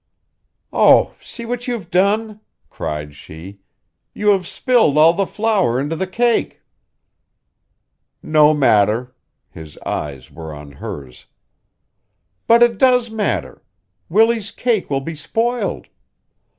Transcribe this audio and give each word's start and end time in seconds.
"Oh, 0.73 1.13
see 1.21 1.45
what 1.45 1.67
you've 1.67 1.91
done!" 1.91 2.41
cried 2.71 3.13
she. 3.13 3.59
"You 4.15 4.29
have 4.29 4.47
spilled 4.47 4.97
all 4.97 5.13
that 5.13 5.27
flour 5.29 5.79
into 5.79 5.95
the 5.95 6.07
cake." 6.07 6.63
"No 8.23 8.51
matter." 8.51 9.13
His 9.51 9.77
eyes 9.85 10.31
were 10.31 10.55
on 10.55 10.71
hers. 10.71 11.27
"But 12.47 12.63
it 12.63 12.79
does 12.79 13.11
matter. 13.11 13.61
Willie's 14.09 14.49
cake 14.49 14.89
will 14.89 15.01
be 15.01 15.13
spoiled." 15.13 15.87